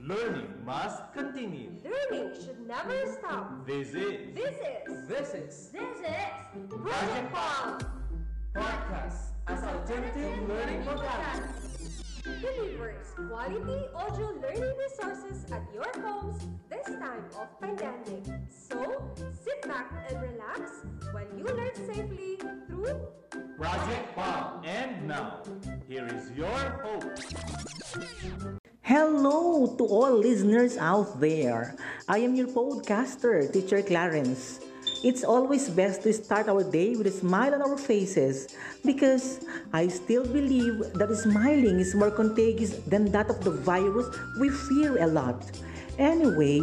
[0.00, 1.70] Learning must continue.
[1.82, 3.66] Learning should never stop.
[3.66, 7.78] This is This is This is this is Project PALM
[8.54, 11.88] Podcast as alternative learning modality.
[12.24, 18.24] delivers quality audio learning resources at your homes this time of pandemic.
[18.48, 19.10] So
[19.44, 20.70] sit back and relax
[21.12, 22.38] while you learn safely
[22.68, 23.00] through
[23.58, 24.64] Project PALM.
[24.64, 25.42] And now,
[25.88, 27.36] here is your host.
[28.80, 31.76] Hello to all listeners out there.
[32.08, 34.60] I am your podcaster, Teacher Clarence.
[35.04, 38.48] It's always best to start our day with a smile on our faces
[38.84, 44.08] because I still believe that smiling is more contagious than that of the virus
[44.40, 45.44] we fear a lot.
[45.98, 46.60] Anyway,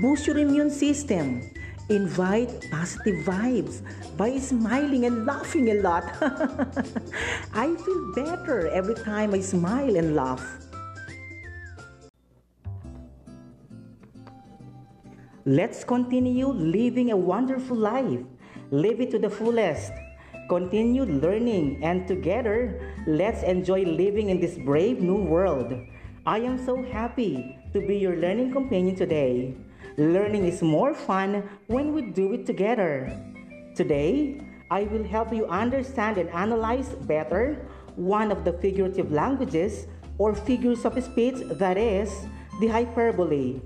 [0.00, 1.40] boost your immune system.
[1.88, 3.80] Invite positive vibes
[4.18, 6.04] by smiling and laughing a lot.
[7.54, 10.44] I feel better every time I smile and laugh.
[15.46, 18.20] Let's continue living a wonderful life.
[18.70, 19.92] Live it to the fullest.
[20.50, 25.72] Continue learning, and together, let's enjoy living in this brave new world.
[26.26, 29.56] I am so happy to be your learning companion today.
[29.96, 33.10] Learning is more fun when we do it together.
[33.74, 39.86] Today, I will help you understand and analyze better one of the figurative languages
[40.18, 42.26] or figures of speech that is
[42.60, 43.60] the hyperbole.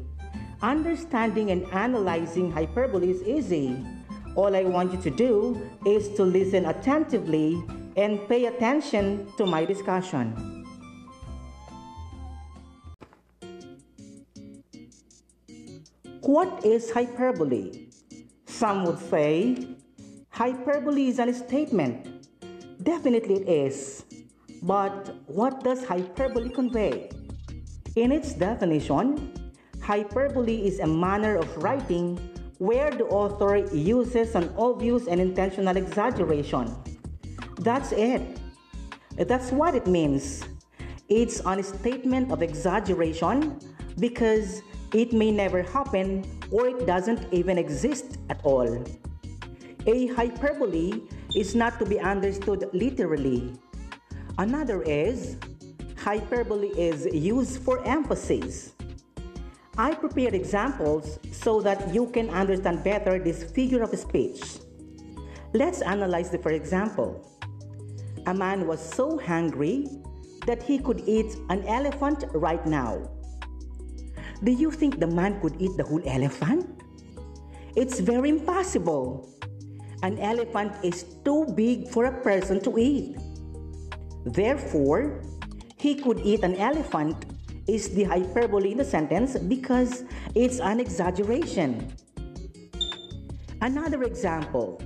[0.63, 3.85] Understanding and analyzing hyperbole is easy.
[4.37, 7.63] All I want you to do is to listen attentively
[7.97, 10.52] and pay attention to my discussion.
[16.23, 17.89] What is hyperbole?
[18.47, 19.69] Some would say
[20.31, 22.29] hyperbole is a statement.
[22.83, 24.05] Definitely it is.
[24.63, 27.11] But what does hyperbole convey?
[27.97, 29.33] In its definition,
[29.83, 32.17] Hyperbole is a manner of writing
[32.59, 36.73] where the author uses an obvious and intentional exaggeration.
[37.59, 38.39] That's it.
[39.17, 40.45] That's what it means.
[41.09, 43.59] It's a statement of exaggeration
[43.99, 44.63] because
[44.95, 48.85] it may never happen or it doesn't even exist at all.
[49.87, 51.03] A hyperbole
[51.35, 53.53] is not to be understood literally.
[54.39, 55.37] Another is
[55.97, 58.73] hyperbole is used for emphasis.
[59.79, 64.43] I prepared examples so that you can understand better this figure of speech.
[65.55, 67.27] Let's analyze the first example.
[68.27, 69.89] A man was so hungry
[70.47, 73.09] that he could eat an elephant right now.
[74.43, 76.67] Do you think the man could eat the whole elephant?
[77.77, 79.31] It's very impossible.
[80.03, 83.17] An elephant is too big for a person to eat.
[84.27, 85.23] Therefore,
[85.77, 87.25] he could eat an elephant
[87.69, 90.03] is the hyperbole in the sentence because
[90.35, 91.95] it's an exaggeration.
[93.61, 94.83] Another example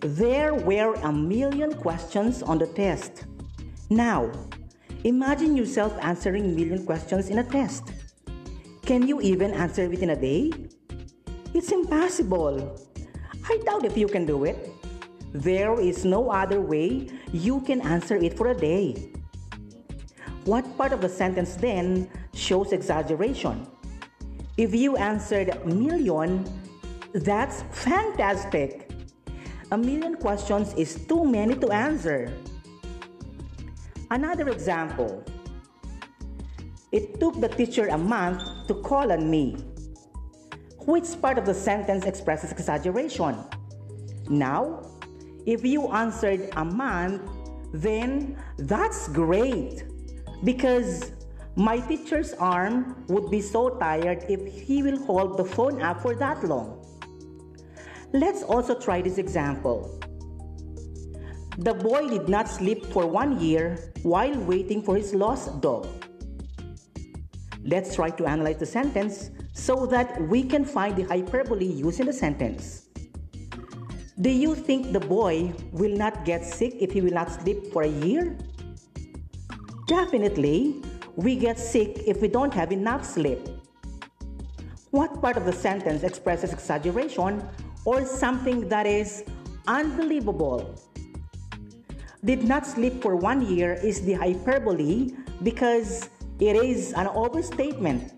[0.00, 3.24] There were a million questions on the test.
[3.88, 4.30] Now,
[5.04, 8.01] imagine yourself answering million questions in a test.
[8.82, 10.50] Can you even answer within a day?
[11.54, 12.74] It's impossible.
[13.48, 14.58] I doubt if you can do it.
[15.32, 19.12] There is no other way you can answer it for a day.
[20.44, 23.66] What part of the sentence then shows exaggeration?
[24.56, 26.42] If you answered million,
[27.14, 28.90] that's fantastic.
[29.70, 32.34] A million questions is too many to answer.
[34.10, 35.22] Another example.
[36.92, 39.56] It took the teacher a month to call on me.
[40.84, 43.36] Which part of the sentence expresses exaggeration?
[44.28, 44.82] Now,
[45.46, 47.22] if you answered a month,
[47.72, 49.84] then that's great
[50.44, 51.12] because
[51.56, 56.14] my teacher's arm would be so tired if he will hold the phone up for
[56.16, 56.84] that long.
[58.12, 59.98] Let's also try this example.
[61.58, 65.86] The boy did not sleep for one year while waiting for his lost dog.
[67.64, 72.06] Let's try to analyze the sentence so that we can find the hyperbole used in
[72.06, 72.88] the sentence.
[74.20, 77.82] Do you think the boy will not get sick if he will not sleep for
[77.82, 78.36] a year?
[79.86, 80.82] Definitely,
[81.16, 83.48] we get sick if we don't have enough sleep.
[84.90, 87.42] What part of the sentence expresses exaggeration
[87.84, 89.24] or something that is
[89.66, 90.74] unbelievable?
[92.24, 95.12] Did not sleep for one year is the hyperbole
[95.42, 96.08] because
[96.42, 98.12] it is an overstatement.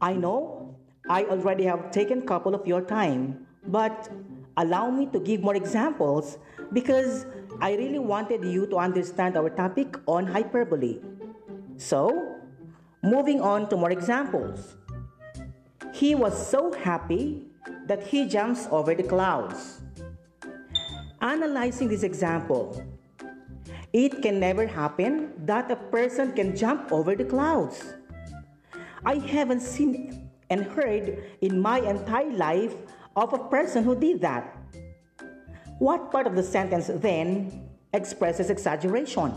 [0.00, 0.74] I know
[1.08, 4.08] I already have taken a couple of your time, but
[4.56, 6.38] allow me to give more examples
[6.72, 7.26] because
[7.60, 10.98] I really wanted you to understand our topic on hyperbole.
[11.76, 12.10] So,
[13.04, 14.74] moving on to more examples.
[15.92, 17.46] He was so happy
[17.86, 19.83] that he jumps over the clouds.
[21.20, 22.84] Analyzing this example,
[23.92, 27.94] it can never happen that a person can jump over the clouds.
[29.04, 32.74] I haven't seen and heard in my entire life
[33.16, 34.56] of a person who did that.
[35.78, 39.32] What part of the sentence then expresses exaggeration?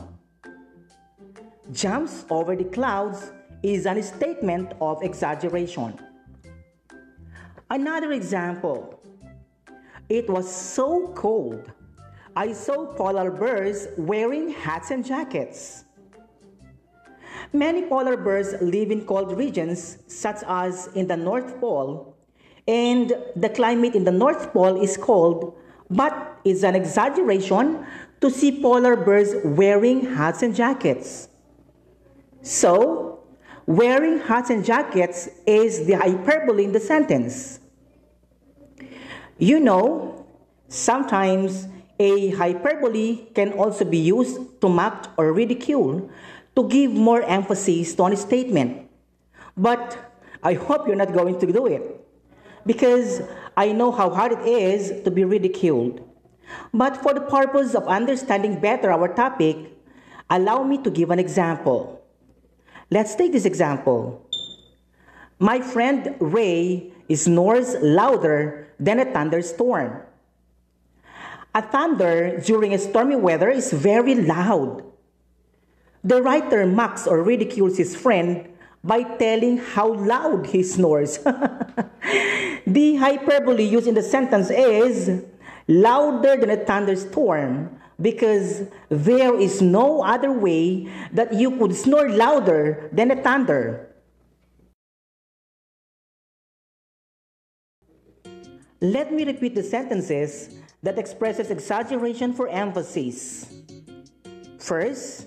[1.72, 3.32] Jumps over the clouds
[3.64, 6.00] is a statement of exaggeration.
[7.70, 8.97] Another example.
[10.10, 11.72] It was so cold.
[12.36, 15.86] I saw polar bears wearing hats and jackets.
[17.54, 22.16] Many polar bears live in cold regions, such as in the North Pole,
[22.68, 25.58] and the climate in the North Pole is cold,
[25.90, 27.86] but it's an exaggeration
[28.22, 31.30] to see polar bears wearing hats and jackets.
[32.42, 33.08] So,
[33.68, 37.60] Wearing hats and jackets is the hyperbole in the sentence.
[39.38, 40.26] You know,
[40.68, 41.68] sometimes
[42.00, 46.10] a hyperbole can also be used to mock or ridicule
[46.56, 48.90] to give more emphasis to a statement.
[49.56, 49.98] But
[50.42, 51.82] I hope you're not going to do it
[52.66, 53.22] because
[53.56, 56.02] I know how hard it is to be ridiculed.
[56.74, 59.58] But for the purpose of understanding better our topic,
[60.30, 62.02] allow me to give an example.
[62.90, 64.26] Let's take this example.
[65.40, 70.02] My friend Ray snores louder than a thunderstorm.
[71.56, 74.84] A thunder during a stormy weather is very loud.
[76.04, 78.48] The writer mocks or ridicules his friend
[78.84, 81.18] by telling how loud he snores.
[82.68, 85.24] the hyperbole used in the sentence is
[85.68, 92.90] louder than a thunderstorm because there is no other way that you could snore louder
[92.92, 93.87] than a thunder.
[98.82, 100.54] Let me repeat the sentences
[100.84, 103.50] that expresses exaggeration for emphasis.
[104.60, 105.26] First,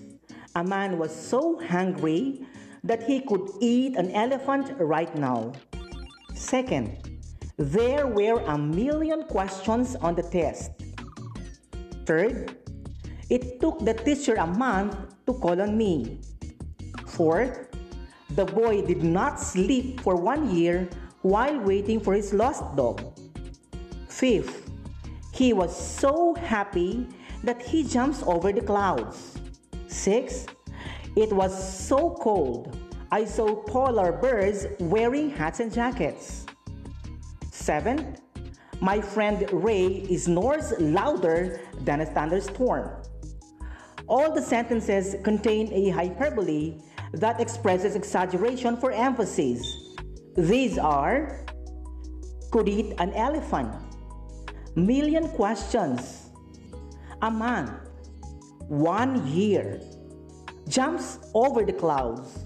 [0.55, 2.47] a man was so hungry
[2.85, 5.51] that he could eat an elephant right now.
[6.33, 7.03] Second,
[7.59, 10.71] there were a million questions on the test.
[12.07, 12.55] Third,
[13.29, 14.95] it took the teacher a month
[15.27, 16.21] to call on me.
[17.07, 17.67] Fourth,
[18.31, 20.89] the boy did not sleep for one year
[21.23, 23.03] while waiting for his lost dog.
[24.21, 24.71] Fifth,
[25.33, 27.07] he was so happy
[27.43, 29.41] that he jumps over the clouds.
[29.89, 30.47] Sixth,
[31.17, 32.77] it was so cold.
[33.11, 36.45] I saw polar bears wearing hats and jackets.
[37.51, 38.21] Seventh,
[38.83, 42.91] my friend Ray snores louder than a thunderstorm.
[44.07, 46.83] All the sentences contain a hyperbole
[47.15, 49.65] that expresses exaggeration for emphasis.
[50.37, 51.43] These are
[52.51, 53.73] could eat an elephant,
[54.87, 56.31] million questions,
[57.23, 57.71] a month,
[58.69, 59.81] one year,
[60.69, 62.39] jumps over the clouds,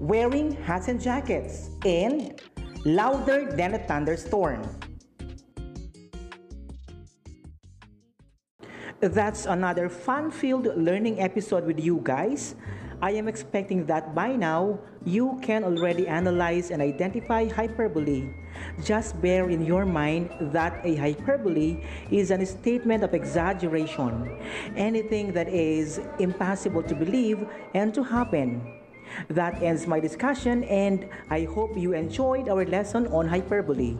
[0.00, 2.40] wearing hats and jackets, and
[2.84, 4.62] louder than a thunderstorm.
[9.00, 12.54] That's another fun filled learning episode with you guys.
[13.02, 18.32] I am expecting that by now you can already analyze and identify hyperbole.
[18.82, 24.38] Just bear in your mind that a hyperbole is a statement of exaggeration,
[24.76, 28.60] anything that is impossible to believe and to happen.
[29.28, 33.96] That ends my discussion, and I hope you enjoyed our lesson on hyperbole.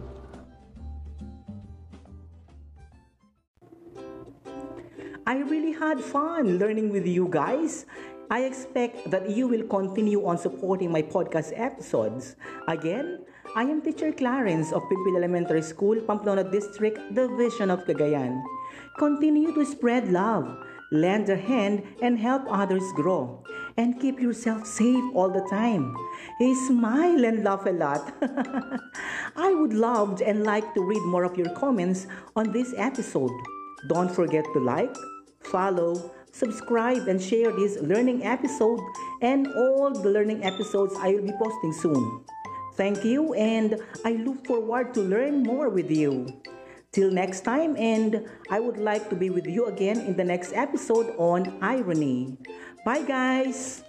[5.27, 7.87] I really had fun learning with you guys.
[8.31, 12.37] I expect that you will continue on supporting my podcast episodes.
[12.69, 13.25] Again,
[13.57, 18.43] I am teacher Clarence of Pimpil Elementary School, Pamplona District, Division of Cagayan.
[18.99, 20.59] Continue to spread love,
[20.91, 23.45] lend a hand, and help others grow.
[23.77, 25.95] And keep yourself safe all the time.
[26.67, 28.13] Smile and laugh a lot.
[29.37, 33.31] I would love and like to read more of your comments on this episode.
[33.89, 34.97] Don't forget to like,
[35.45, 38.81] follow, subscribe, and share this learning episode
[39.23, 42.25] and all the learning episodes I will be posting soon.
[42.75, 46.27] Thank you, and I look forward to learn more with you.
[46.91, 50.53] Till next time, and I would like to be with you again in the next
[50.55, 52.39] episode on irony.
[52.85, 53.83] Bye, guys.